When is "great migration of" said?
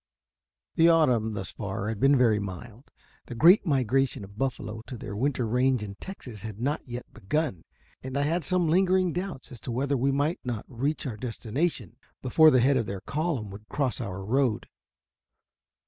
3.35-4.31